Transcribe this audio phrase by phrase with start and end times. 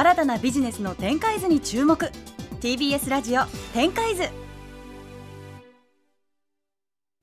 [0.00, 2.10] 新たなビジネスの展開図に注目。
[2.62, 4.22] TBS ラジオ展開図。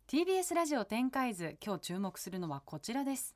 [0.08, 3.36] TBS ラジオ展開図今日注目するのはこちらです。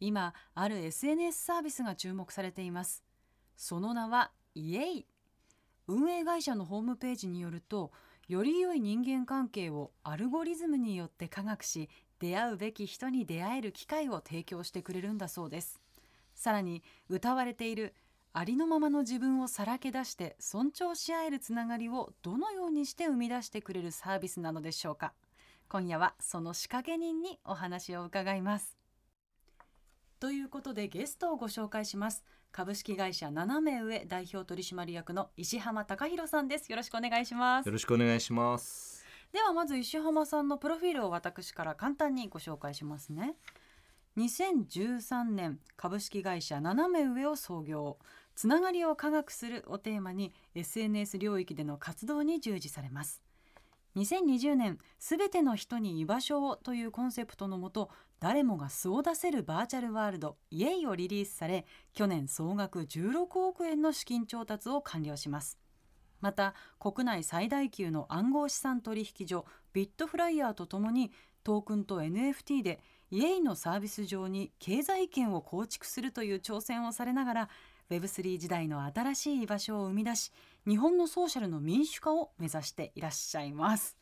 [0.00, 3.02] 今ある SNS サービスが注目されています。
[3.56, 5.06] その名はイエイ。
[5.88, 7.90] 運営会社のホームページによると
[8.28, 15.80] より良い人間関係をアルゴリズムによって科学し出会うべき人に出会える機会を提供してくれるんだそうです。
[16.34, 17.94] さらに歌われている
[18.32, 25.12] ありのままの自分をさらけ出して尊重し合えるつながりをどのようにして生み出してくれるサービスなのでしょうか。
[25.68, 28.76] 今夜はその仕掛け人にお話を伺います。
[30.20, 32.24] ということでゲストをご紹介します。
[32.52, 36.70] 株式会社斜め上代表取締役の石浜隆弘さんです。
[36.70, 37.66] よろしくお願いします。
[37.66, 39.04] よろしくお願いします。
[39.32, 43.34] ではまず石浜さんのプロフィールを私から簡単にご紹介しますね
[44.16, 47.98] 2013年株式会社斜め上を創業。
[48.34, 53.22] つながりを科学するをテーマに SNS 領域での活動に従事されます。
[53.96, 65.58] 2020年すべての人に居場所をというコンセプトのもと誰もが素を出せるバーチャルワールドイエイをリリースされ去年総額16億円の資金調達を完了します。
[66.20, 71.10] また国内最大級の暗号資産取引所ビットフライヤーとともに
[71.42, 77.48] トークンと NFT でイエイのサービス上に経済圏を構築するという挑戦をされながら
[77.90, 80.32] Web3 時代の新しい居場所を生み出し
[80.66, 83.96] 日本のソーシャルの民主化を目指していらっしゃいます。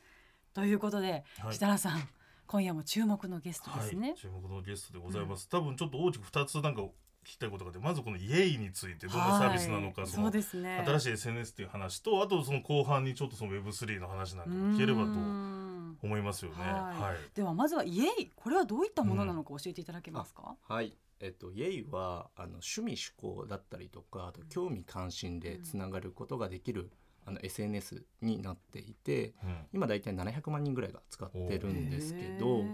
[0.52, 2.08] ということで、はい、設楽さん
[2.46, 6.90] 今夜も注目のゲストですね、はい、注目のゲストでございます、うん、多分ちょっと大きく2つなんか聞
[7.32, 15.67] きたいことがあってまずこのイエイについてどんなサービスなのか、はい、そのね、新しい SNS っていう話とあとその後半にちょっとその Web3 の話なんか聞ければと
[16.02, 16.56] 思いますよね。
[16.62, 18.30] はい、ではまずはイエイ。
[18.34, 20.96] これはどういったものなのか教えていただけますか、うん、はい。
[21.20, 26.90] えっと、イエイはあの趣味趣向だったりとかあと興味関心でつながることができる、
[27.28, 32.64] あの SNS になっていて、うん、今大体700万人ぐらいが使ってるんですけど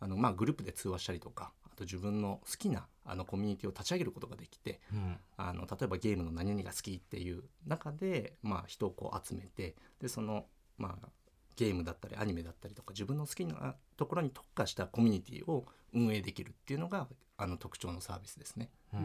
[0.00, 10.46] あの、まあ、グループで通話したりとかあと自分の好きなあのコミュニティを立ち上げることができて、うん、あの例えばゲームの何々が好きっていう中で、まあ、人をこう集めてでその、
[10.78, 11.08] まあ、
[11.58, 18.70] ゲームだったりアニメだったりとか自分の好きなところに特化したコミュニティを運営できるっていうのがあの特徴のサービスですね。
[18.92, 19.02] はい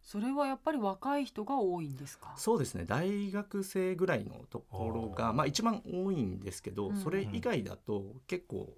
[0.00, 2.34] それはやっぱり若い人が多いんですか？
[2.36, 2.84] そうですね。
[2.84, 8.68] 大学生ぐらいのところがまあ一番多いんですけど、うん、それ以外だと結構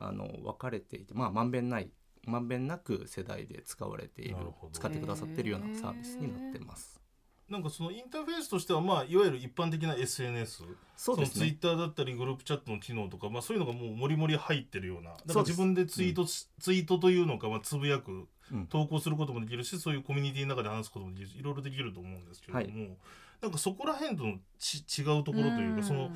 [0.00, 1.88] あの分かれていてまあまんべんない
[2.26, 4.36] まんべんなく世代で使われている
[4.72, 7.00] 使ってくださってるようなサービスになってます。
[7.48, 10.62] なんかそのインターフェースとしてはまあいわゆる一般的な SNS
[10.96, 18.26] そうです、ね、ツイッターだったりグループチャットの機能とか、まあ、そういうのがもうもりもり入ってるようなだから自分でツイート、うん、ツイートというのか、まあ、つぶやく
[18.68, 22.96] 投稿することもできるし、そういうコミュニティの中で話すこともできるしいろいろできると思うんですけれども、はい、
[23.42, 26.10] なんかそこら辺とのち違うところというかその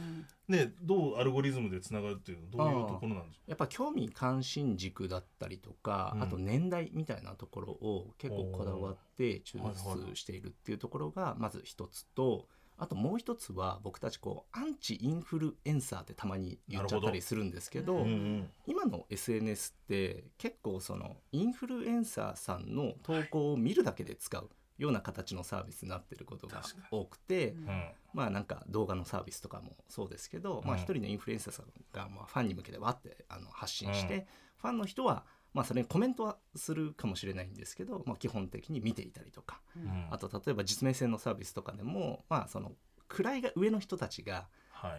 [0.46, 9.58] ねどうアルゴリズムでつながるっていうのはどういうところなんでしょうやっぱ興味関心軸だったりとか、うん、あと年代みたいなところを結構こだわって抽
[10.08, 12.46] 出しているっていうところがまず一つと。
[12.78, 39.60] あともう一つは僕たちこうアンチインフルエンサーってたまに言っちゃったりするんですけど、うんうん、今の SNS って結構そのインフルエンサーさんの投稿を見るだけで使うような形のサービスになってることが多くて、うん、まあなんか動画のサービスとかもそうですけど、うん、まあ一人のインフルエンサーさんがまあファンに向けてわってあの発信して、うん、ファンの人はまあそれにコメントはするかもしれないんですけど、まあ、基本的に見ていたりとか、
[40.10, 42.72] あと例えば実名性のサービスとかでもまあその
[43.08, 44.48] 位が上の人たちが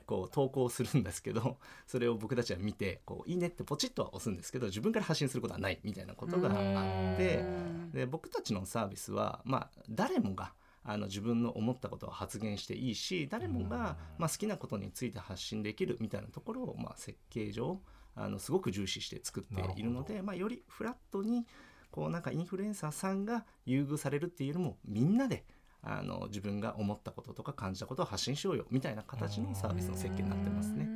[0.06, 7.46] こう投稿するんですけど それを僕たちは見てこういいねってポチッとは押すんですけど自分から発信することはないみたいなことがあって
[7.94, 17.82] で僕たちのサービスは、まあ、誰もがあの自分の思ったことを発言していいし誰もが、まあ、好きなことについて発信できるみたいなところを、まあ、設計上
[18.16, 21.46] あのすごく重視して作っているので、まあ、よりフラットに
[21.92, 25.46] こうなんかインフルエンサーさんが優遇されるっていうよりもみんなで
[25.90, 30.90] あの自分が思ったこととか感じたことを発信しようよみたいな形のサービスの設計になってますね。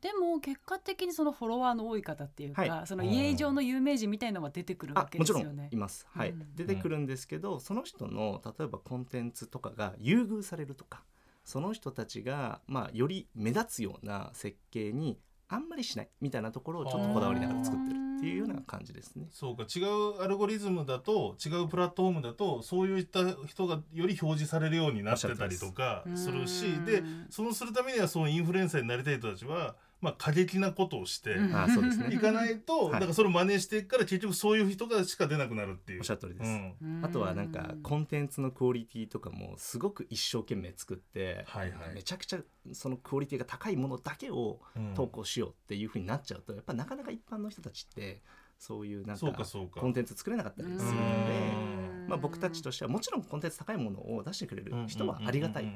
[0.00, 5.44] でも結果的にそのフォロワーの多い方っていうか、はい、その家上の有名人みたいのは出てくるわけですよね。
[5.44, 6.08] もちろんいます。
[6.10, 11.04] はい、うん、出てくるんですけど、その人の例えばコンテンツとかが優遇されるとか、
[11.44, 19.26] その人たちがまあより目立つような設計にあんまりしないみたいなところをちょっとこだわりながら作ってるっていうような感じですね。
[19.32, 32.12] そうか違うアルゴリズムだと違うプラットフォームだとそういった人がより表示されるようになってたりとかするしでそうするためにはそのインフルエンサーになりたい人たちはまあ、過激なことをしてあそうですね。
[32.12, 32.92] いかないと、はい。
[32.94, 36.00] だからそれを真似していくから結局そういう人がしか出なくなるっていう。
[36.00, 37.00] おっしゃる通りです、うん。
[37.02, 41.94] あとはなんかコンテンツのクオリティとかもすごく一生懸命作って、はいはい。
[41.94, 42.40] めちゃくちゃ
[42.72, 44.94] そのクオリティが高いものだけをうん。
[44.94, 48.20] 投稿しようっていうふうになっちゃうとやっぱなかなか一般の人たちって
[48.62, 49.44] そういうなんか
[49.74, 52.06] コンテンツ作れなかったりするので、うん。
[52.06, 55.66] まあ、僕たちとしてはもちろんコンテンツ高いものを出してくれる人はありがたい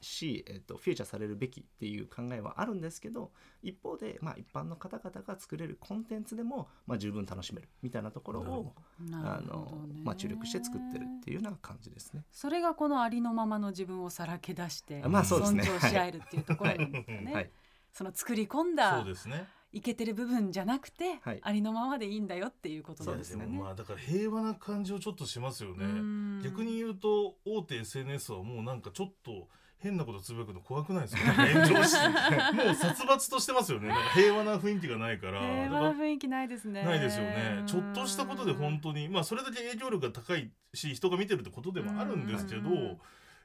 [0.00, 3.30] し、えっと、フューチャーされるべきっていう考えはあるんですけど
[3.62, 8.74] 一方で、まあ、一般の方々が作れるコンテンツでも、まあ、十分楽しめるみたいなところを
[9.12, 12.24] あの、まあ、注力して作ってるっていうような感じですね。
[12.32, 15.62] それがこのありのままの自分をさらけ出して、まあそうですね。
[15.62, 17.32] 尊重し合えるっていうところなんですよね。
[17.32, 17.50] はい。
[17.92, 19.46] その作り込んそだうですね。
[19.72, 21.40] いけてる部分じゃなくて、はい。
[21.42, 23.46] ありのままでいいんだよっていうことなんですよね。
[23.46, 25.84] まあだから平和な感じをちょっとしますよね。
[25.84, 26.40] うん。
[26.44, 29.48] 逆に言うと大手 SNS はもうなんかちょっと
[29.78, 31.96] 変なことつぶやくの怖くないですか、ね、炎上し
[32.54, 33.88] もう殺伐としてますよね。
[33.88, 35.40] なんか平和な雰囲気がないから。
[35.40, 36.84] 平和な雰囲気ないですね。
[36.84, 37.64] ないですよね。
[37.66, 43.00] ちょっとしたことで本当にまあそれだけ影響力が高いし人が見てるってことでもあるんですけどうん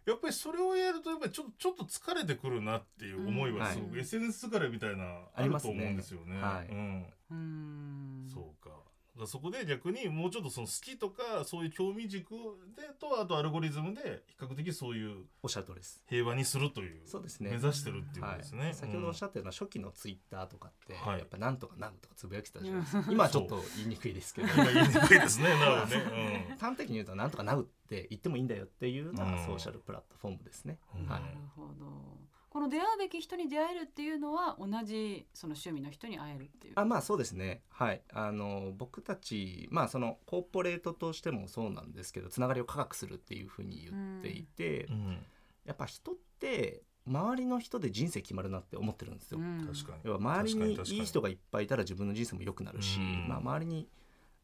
[0.08, 6.38] やっぱりそれをやるとやっぱりちょちょっと疲れてくるなっていう思いはすごく、うん SNS 疲れみたいなあありますねると思うんですよね。
[6.42, 6.72] はい。
[6.72, 7.06] うん。
[7.30, 8.30] うん。
[8.34, 8.77] そうか。
[9.26, 12.32] そこで逆にもうちょっとその好きとかそういう興味軸
[12.76, 16.04] でとあとアルゴリズムで比較的そういうおっしゃる通りです。
[16.08, 17.52] 平和にするというそうですね。
[17.52, 18.66] 目指してるっていうことですね。
[18.66, 21.20] はい、先ほどおっしゃっったような初期のツイッターとかって、はい。
[21.20, 24.48] やっぱなんとかなんとかつぶやきてたじゃないですか、今はちょっと言いにくいですけど。
[24.48, 25.50] 今言いにくいですね。
[25.60, 26.58] なるほどね。
[26.60, 31.08] 端的に言うとなんとかなうって言ってもいいんだよっていうのうんがソーシャルプラットフォームですね、うん。
[31.08, 31.22] はい。
[31.22, 32.28] なるほど。
[32.58, 36.74] この出会うべき人に出会えるっていうのは同じその趣味の人に会えるっていう。
[36.76, 37.62] あまあそうですね。
[37.70, 38.02] はい。
[38.12, 44.94] あの僕たちまあそのコーポレートとしてもそうなんですけどつながりを科学するっていうふうに言っていて、うん。
[44.94, 45.26] うん。
[45.66, 49.64] やっぱ人って周りの人で人生決まるなって思ってるんですよ、うん。
[49.72, 50.00] 確かに。
[50.06, 50.74] 要は周りに。
[50.74, 53.28] いい人がいっぱいいたら自分の人生も良くなるし、うん。
[53.28, 53.88] まあ、周りに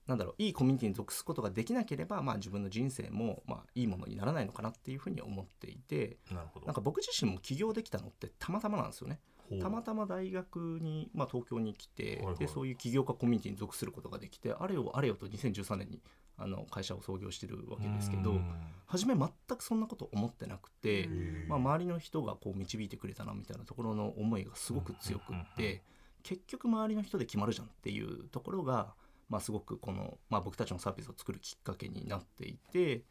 [0.07, 6.65] なんだろういいコミュニティに属すことができなければ、まあ、自分の人生も、まあ、いいものにならないのかなっていうふうに思っていてなるほど。
[6.65, 9.19] なんか僕自身も起業できたのってたまたまなんですよね。
[9.61, 16.01] たまたま大学に、まあ、東京に来て、はいはいでそういう起業家コミュニティに属することができてあれよあれよと2013年に
[16.37, 18.51] あの会社を創業してるわけですけどうん
[18.87, 21.05] 初め全くそんなこと思ってなくて。
[21.05, 25.83] うんまあ、周りの人がこう導いてくれたなみたいなところの思いがすごく強くっうんうんうんて
[26.23, 28.95] 結局周りの人で決まるじゃんっていうところが、
[29.29, 33.03] まあ、すごくこの、まあ、僕たちのサービスを作るきっかけになっていて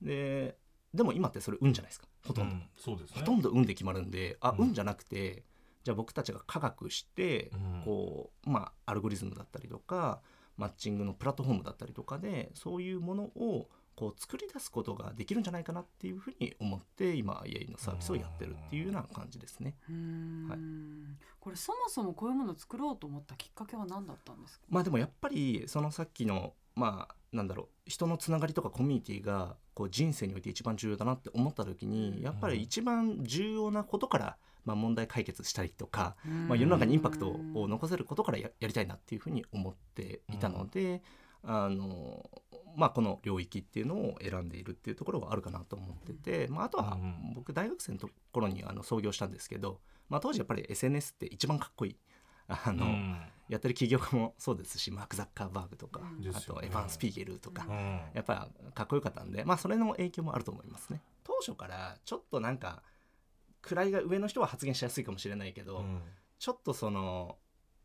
[0.00, 0.56] で
[0.92, 3.20] でも今ってそれ運じゃないですかほとんど、うんそうですね。
[3.20, 4.66] ほとんど運で決まるんであ、うん。
[4.68, 5.44] 運じゃなくて
[5.84, 7.82] じゃあ僕たちが科学してうん。
[7.84, 10.20] こう、まあ、アルゴリズムだったりとか
[10.56, 19.74] マッチングのプラットフォームだったりとかでそういうものをこう作り出すことができるんじゃないかなっていうふうに思って今 IA のサービスをやってるっていうような感じですね。
[20.48, 20.58] はい
[21.40, 24.66] これそもそもこういうものを作ろうと思ったきっかけは何だったんですか？
[24.70, 36.14] まあでもやっぱりそのさっきのまあなんだろう人のつながりとかコミュニティがこう人生において一番重要だなって思った時にやっぱり一番重要なことからまあ問題解決したりとか
[36.48, 41.02] まあ、世の中にインパクトを残せることからややりたいなっていうふうに思っていたので、
[41.42, 42.30] あの
[42.76, 47.34] まあ、この領域っていうのを選んでいるっていうところはあるかなと思ってて、まあ、あとはうん。
[47.34, 51.96] 僕大学生のところにあの創業したんですけど、まあ、当時やっぱり SNS って一番かっこいい。
[52.48, 53.16] あのうん。
[53.48, 58.00] やってる企業家もそうですしマーク・ザッカーバーグとか、うんあとエヴァン・スピーゲルとか、うん。
[58.14, 61.02] やっぱかっこよかったんで、まあ、それの影響もあると思いますね。
[61.24, 62.82] 当初からちょっとなんか
[63.62, 66.02] 位が上の人は発言しやすいかもしれないけど、うん。
[66.38, 67.36] ちょっとその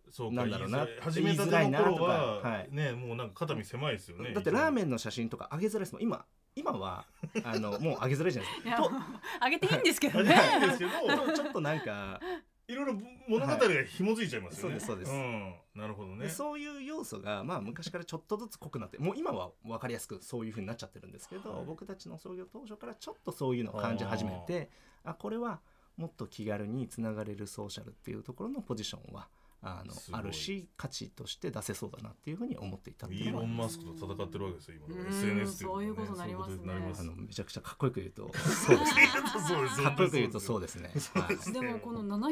[0.09, 4.33] そうかなんだろうな始めた言いづらいてなとかの頃ははいねもうなんか肩身狭いですよね。
[4.33, 7.05] だってラーメンンの写真とか上げづらいですもん今今は
[7.43, 8.77] あのもう上げづらいじゃないですか。
[8.77, 8.91] と
[9.39, 10.29] あげていいんですけどあね。
[10.33, 10.91] れないんですけど
[11.27, 12.19] とちょっとなんか
[12.67, 12.93] いろいろ
[13.29, 14.75] 物語が紐づいちゃいますよね。
[14.75, 16.25] はいそうですそうですんなるほどね。
[16.25, 24.69] でそういう要素が、まあ、昔からちょっとずつ濃くなってもう今は分かりやすくそういう風になっちゃってるんですけど、はい僕たちの創業当初からちょっとそういうのを感じ始めて
[25.03, 25.61] あこれは
[25.95, 29.27] もっと気軽につながれるソーシャルっていうところのポジションは
[29.61, 35.07] あのあるし価値として出せそうだなっていうふうに思っていたイーロン・マスクと戦ってるわけですよ今うん。
[35.07, 37.13] SNS っていうのはねそういうことになりますね。
[37.17, 39.07] めちゃくちゃかっこよく言うとそうですね。
[39.47, 40.91] そうですかっこよく言うとそうですね。
[41.13, 42.31] はいでもこの700万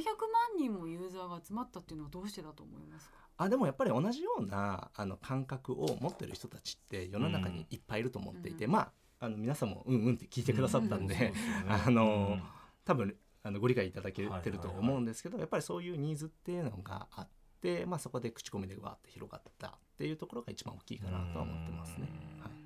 [0.57, 3.15] 人もユーザーが集まったっていうのはどうしてだと思いますか？
[3.37, 8.71] あでもやっぱり同じようなあの感覚を持ってる人たちって世の中にいっぱいいると思っていて、うん。
[8.71, 11.65] まああの皆さんもうんうんって聞いてくださったんで、そうですよね。
[11.67, 12.37] あの
[12.85, 17.27] 多分あのご理解いただけてると思うんですけど、やっぱりそういうニーズっていうのがあっ
[17.61, 22.09] て、まあ、そこで口コミでわーって広がったっていうところが一番大きいかなとは思ってますね。
[22.37, 22.41] うん。
[22.41, 22.65] はい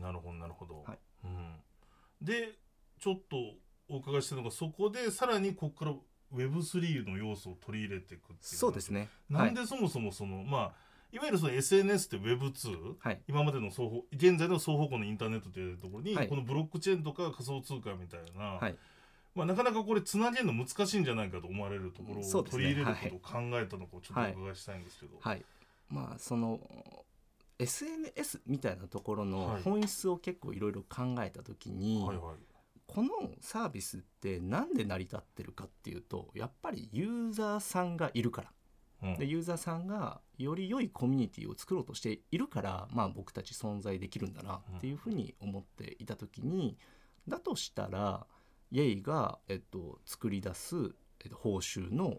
[0.00, 0.98] なるほどなるほど、はい。
[1.24, 1.54] うん、
[2.20, 2.58] で
[2.98, 3.36] ちょっと
[3.88, 5.94] お伺いしてるのがそこでさらにここから
[6.34, 9.08] Web3 の要素を取り入れていくっていうそうですね。
[9.28, 10.72] なんでそもそもその、はい、まあ
[11.12, 18.74] いわゆるその SNS って Web2、はい、今までの双方現在の双方向のインターネットというところに、はい、このブロックチェーンとか仮想通貨みたいな、はい、
[19.34, 25.16] まあ、なかなかこれつなげるの難しいんじゃないかと思われるところを取り入れることを考えたのかをちょっとお伺いしたいんですけど。
[25.20, 25.44] はい。
[25.88, 26.60] まあその
[27.58, 32.26] SNS みたいなところの本質を結構いろいろ考えた時に、はいはい。
[32.26, 32.36] はい、
[32.86, 33.10] この
[33.40, 46.76] サービスって何で成り立ってるかっていうとやっぱりユーザーさんがいるから、うん、でユーザーさんがより良いコミュニティを作ろうとしているから、まあ、僕たち存在できるんだなっていうふうに思っていた時に、
[47.26, 48.26] うん、だとしたら
[48.74, 50.76] イェイが、えっと、作り出す、
[51.24, 52.18] えっと、報酬の、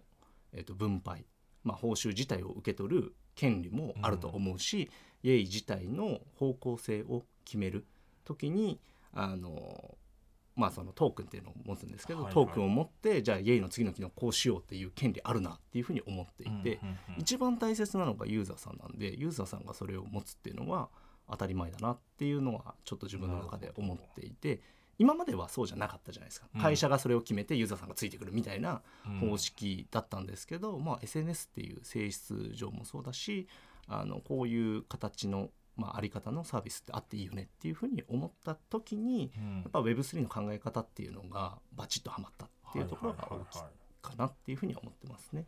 [0.53, 1.25] えっと、分配、
[1.65, 4.89] まあ、報酬自体を受け取る権利もあると思うし、
[5.21, 7.85] イェイ自体の方向性を決める
[8.23, 8.79] 時に
[9.13, 9.97] あの
[10.55, 20.87] まあそのトークンっていうのを持つんですけど、はいはい、トークンを持ってじゃあイェイの次の機能こうしようっていう権利あるなっていうふうに思っていて、うんうんうん、一番大切なのがユーザーさんなんでユーザーさんがそれを持つっていうのは
[21.29, 24.61] 当たり前だなっていうのはちょっと自分の中で思っていて
[24.97, 28.81] 今まではそうじゃなかったじゃないですか、うん、会社がそれを決めてユーザーさんがついてくるみたいな
[29.19, 33.47] 方式だったんですけど、うん、まあ、SNS っていう性質上もそうだし
[33.87, 43.59] あのこういう形の、まあ、あり方のサービスってあっていいよねっていうふうに思った時に、うん、やっぱ Web3 の考え方っていうのがバチッとはまったっていうところが大きい
[44.01, 45.45] かなっていうふうに思ってますね。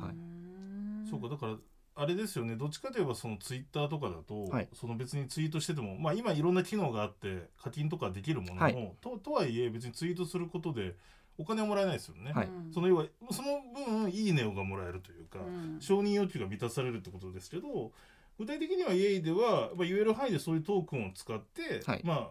[0.00, 1.56] はい、そうかだから
[1.94, 2.56] あれですよね。
[2.56, 10.96] どっちかといえばそのツイッターとかだと、はい、その別にツイートしてても、まあ、今いろんな機能があって課金とかできるものも、はい、ととはいえ別にツイートすることで
[11.38, 17.92] お金はもらえないですよね、はい、その要はその分いいねがもらえるというか、うん、承認要求が満たされるってことですけど
[18.38, 22.30] 具体的にはイエイでは、まあ、言える範囲でそういうトークンを使って、はい、ま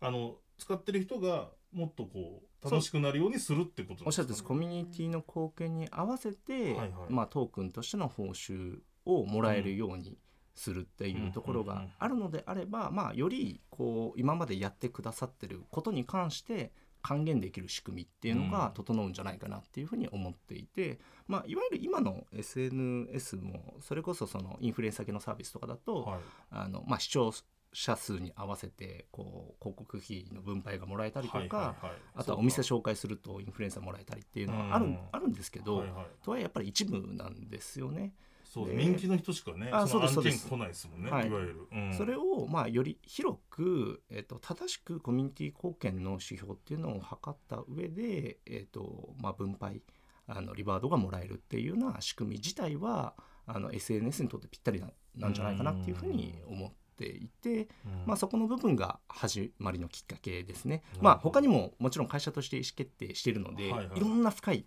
[0.00, 10.18] ああの使ってる人がもっとこう楽しくなるようにするってことですか、ね、おっしゃってコミュニティの貢献に合わせて、はいはい、まあ、トークンとしての報酬をもらえるように
[10.54, 27.32] するっていうところがあるのであれば、まあ、よりこう今までやってくださってることに関して還元できる仕組みっていうのが整うんじゃないかなっていうふうに思っていて、まあ、いわゆる今の SNS もそれこそそのインフルエンサー系のサービスとかだと、はい、あのまあ、視聴
[27.72, 31.76] 者数に合わせてこう広告費の分配がもらえたりとか、
[32.14, 38.14] あとはお店紹介するとインフルエンサーもらえたりっていうのはある,、あるんですけど、はいはい、とはいえやっぱり一部なんですよね。
[38.48, 40.48] そう人気の人しかねあそうですそうです。
[40.48, 49.82] 来ないですもんね、はい、いわゆる、うん、それをまあより広く、えーと、正しくコミュニティ貢献の指標っていうのを測った上で、えーとまあ、分配
[50.26, 53.14] あのリバードがもらえるっていうような仕組み自体は
[53.46, 57.68] あの SNS にとってぴったりななんじゃないかなっていうふうに思っていて、
[58.06, 60.82] まあ、そこの部分が始まりのきっかけですね。
[61.00, 64.64] まあ、他にももちろん会社として意思決定しているので、はいはい、いろんな深い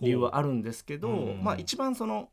[0.00, 1.08] 理由はあるんですけど、
[1.42, 2.28] まあ、一番その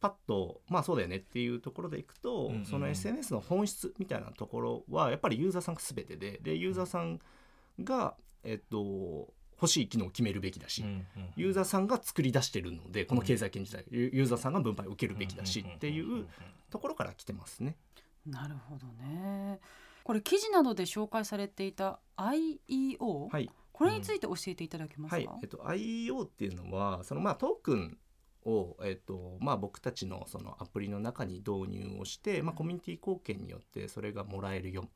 [0.00, 7.20] パッとまあそうだよねっていうところでいくと、うんうん、その SNS の本質みたいなところはやっぱりユーザーさんが全てででユーザーさん
[7.82, 8.14] が、
[8.44, 16.26] えっと、欲しい機能を決めるべきだし、うんうん、ユーザーさんが作り出してるのでこの経済圏自体、うん、ユーザーさんが分配を受けるべきだしっていう
[16.70, 17.76] ところから来てますね。
[18.26, 19.60] なるほどね。
[20.04, 27.98] これ記事などで紹介されていた IEO、はい、これについて教えていただけますか、うんはい、えっと、IEO っていうのはそのまあトークン
[28.48, 34.88] を、えーとまあ、僕たちのそのアプリの中に導入をして、まあ、コミュニティ貢献によってそれがもらえるよっ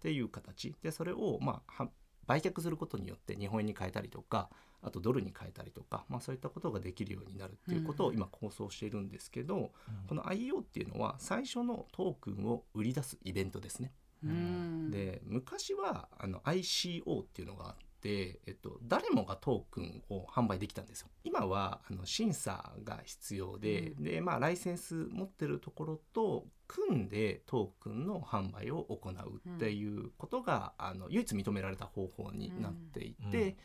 [0.00, 0.74] ていう形。
[0.82, 1.88] でそれを、まあ、
[2.26, 4.48] 売却することによって日本円に変えたりとか
[4.82, 9.70] あとドルに変えたりとか、まあ、そういったことができるようになるっていうことを今構想しているんですけど、うん、
[10.08, 13.92] この IEO っていうのは最初のトークンを売り出すイベントですね。
[14.22, 17.76] うん、で昔はあの ICO っていうのがあっ、
[18.08, 21.08] えっと、誰もがトークンを販売できたんですよ。
[21.24, 29.14] 今はあの審査が必要でうん、でまあ、ライセンス持ってるところと組んでトークンの販売を行う
[29.56, 33.56] っていうことが、うん、あの唯一認められた方法になっていて、うん、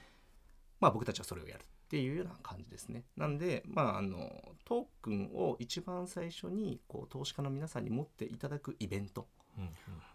[0.79, 3.03] まあ、僕たちはそれをやるっていうような感じですね。
[3.17, 4.29] なんで、まあ、あの
[4.63, 9.27] トークンを一番最初にこう投資家の皆さんに持っていただくイベント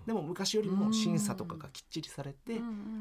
[0.07, 2.61] でも昔よりも審査とかがきっちりされて、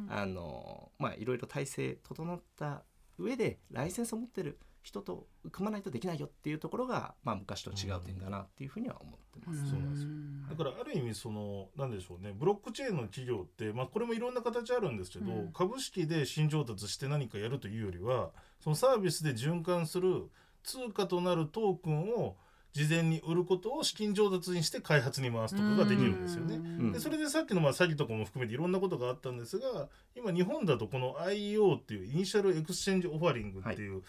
[0.09, 2.83] あのまあいろいろ体制整った
[3.17, 9.69] 上でライセンスを持ってる人と組まないとできないよっていうところが、まあ、昔と違う点だなっていうふうには思ってます。
[9.69, 10.09] そうなんですよ。
[10.49, 20.29] だからある意味そのなんでしょうねブロックチェーンの企業って、まあ、これもいろんな形あるんですけど、うん、株式で新調達して何かやるというよりはそのサービスで循環する
[20.63, 22.35] 通貨となるトークンを
[22.73, 26.91] 事前に売ることを資金調達にして開発に回すとかができるんですよね。
[26.91, 34.03] でそれでさっきのまあ詐欺とかも含めていろんなことがあったんですが今日本だとこの IEO っていう Initial Exchange Offering っていう、はい。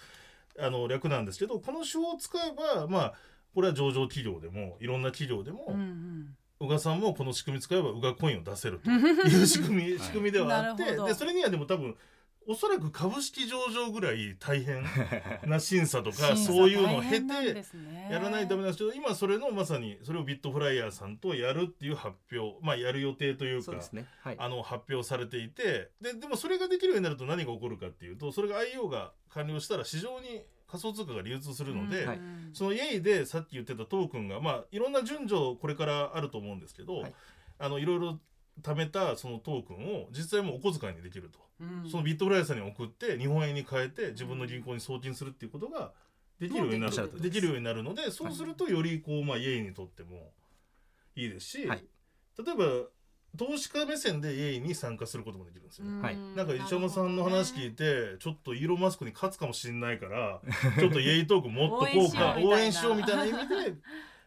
[0.56, 3.14] あの略なんですけどこの手法を使えばまあ
[3.54, 6.36] これは上場企業でもいろんな企業でも、うんうん。
[6.60, 11.96] 宇賀さんもこの仕組み使えば宇賀コインを出せるという仕組み仕組みではあって、でそれにはでも多分
[12.46, 14.84] おそらく株式上場ぐらい大変
[15.46, 17.64] な審査とか そういうのを経て
[18.10, 23.72] やらないとダメなんですけど今それのまさにそれをビットフライヤーさんとやるっていう発表まあやる予定というか
[24.38, 32.08] あの発表されていてででもそれができるようになると何が起こるかっていうとそれが IO が完了したら市場に仮想通貨が流通するので、
[32.52, 37.14] そのイエイでさっき言ってたトークンがまあいろんな順序これからあると思うんですけど、はい、
[37.58, 38.18] あのいろいろ
[38.62, 45.92] 貯めたそのトークンを実際もお小遣いにできると、うん、そのビットフライヤーさんに送って日本円に変えて自分の銀行に送金するっていうことが
[46.40, 47.48] できるようになる、できる。
[47.48, 50.32] ようになるのでそうするとよりこう、まあ、イエイにとっても
[51.16, 51.84] いいですし、はい、
[52.44, 52.88] 例えば
[53.36, 60.40] 投資家目線でイエイに参加することもできるんですよ、はい、なんか石山さんの話聞いてちょっとイーロン・マスクに勝つかもしれないから
[60.78, 63.74] ちょっとイエイトークもっとこうか 応援しようみたいな意味で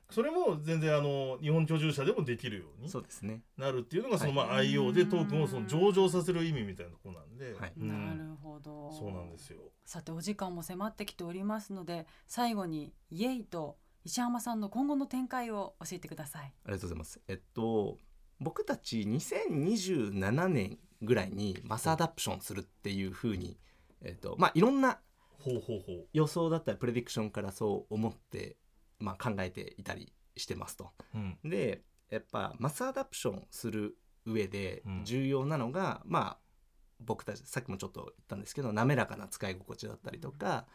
[0.09, 7.73] それも全然あの日本居住者でもできるようになるっていうのがそのまあ IO でトークンをその上場させる意味みたいなところなんで、はい。
[7.77, 8.91] うん、なるほど。
[8.91, 9.59] そうなんですよ。
[9.83, 16.53] さてお時間も迫ってきておりますので最後にイエイと石浜さんの今後の展開を教えてください。
[16.63, 17.21] ありがとうございます。
[17.27, 17.97] えっと
[18.39, 23.57] 僕たち2027年ぐらいにマスアダプションするっていうふうに、
[24.01, 24.99] えっとまあ、いろんな
[26.13, 28.57] 予想だったりプレディクションからそう思って
[28.99, 30.91] まあ、考えていたりしてますと。
[31.13, 36.37] うん、でやっぱマスアダプションする上で重要なのが、うん、まあ
[36.99, 40.65] 僕たちさっきもちょっと言ったんですけど滑らかな使い心地だったりとか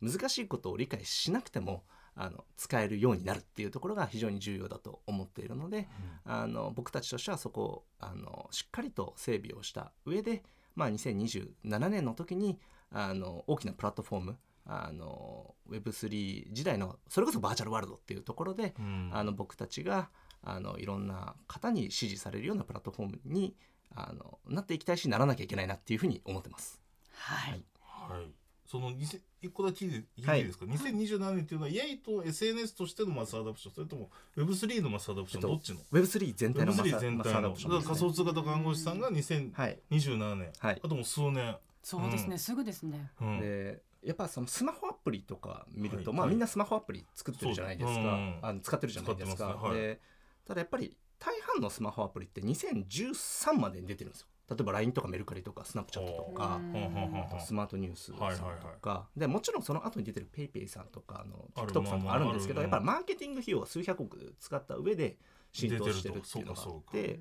[0.00, 5.88] 難しいことを理解しなくてもあの使えるようになるっていうところが非常に重要だと思っているので、
[6.26, 10.42] うん、あの僕たちとしてはそこをあのしっかりと整備をした上で、
[10.74, 12.58] まあ、2027年の時に
[12.90, 20.10] あの大きなプラットフォームあの Web3 時代のそれこそバーチャルワールドっていうところで、うん、あの僕たちが
[20.42, 23.56] あのいろんな方に支持されるようなプラットフォームに
[23.94, 26.80] あのなっていきたいしならなきゃいけないなっていうふうに思ってます。
[27.12, 28.30] はい、はい、
[28.66, 29.90] その一個だけ聞い
[30.22, 30.44] ていい。
[30.44, 41.56] ですか、はい、2027年っていうのはイエイと SNS としての mass adoption それとも Web3 の mass adoption、どっちの？Web3 全体の mass adoption、ね、仮想通貨と暗号資産が2027年、はい、あともう数年。
[41.82, 49.54] そうですね、うん、すぐですね、うん、でやっぱそのスマホアプリとか見ると、はい、まあみんなスマホアプリ作ってるじゃないですか、うん、あの使ってるじゃないですか、ね。
[49.54, 50.00] はい、で
[50.46, 54.28] ただやっぱり大半のスマホアプリって2013までに出てるんですよ。
[54.50, 56.58] 例えば LINE とかメルカリとかスナップチャットとか
[57.44, 65.18] スマートニュースさんとか、はいはいはい、でもちろんその後に出てる PayPay さんとかあの TikTok さんもあるんですけどやっぱりマーケティング費用は数百億使った上で
[65.52, 67.20] 浸透してるっていうのがあって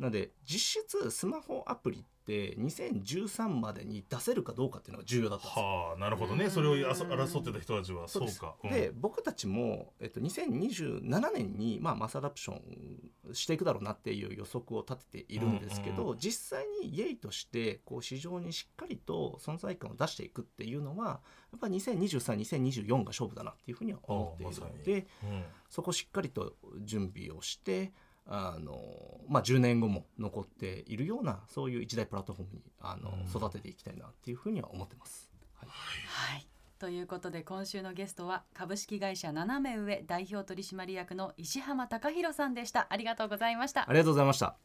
[0.00, 6.50] なので実質スマホアプリって2013までに出せるかどうかっていうのが重要だったんですはあなるほどね。
[6.50, 8.08] それを争ってた人たちは。
[8.08, 8.54] そうか。
[8.62, 21.20] うん、で僕たちも、えっと、2027年に、まあ、マスアダプションしていくだろうなっていう予測を立てているんですけど、うんうん、実際にイエイとしてこう市場にしっかりと存在感を出していくっていうのは
[21.52, 27.92] やっぱ20232024が勝負だなっていうふうには思っているので、まうん、そこしっかりと準備をして
[28.26, 35.30] あの、まあ、10年後も残っているようなそういう一大プラットフォームにあの、育てていきたいなっていうふうには思ってます。
[35.54, 36.46] はい、はい。
[36.78, 42.86] ということで今週のゲストは株式会社斜め上代表取締役の石浜貴弘さんでした。
[42.90, 43.88] ありがとうございました。
[43.88, 44.56] ありがとうございました。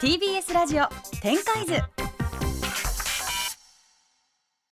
[0.00, 0.88] TBS ラジオ
[1.20, 2.01] 展開図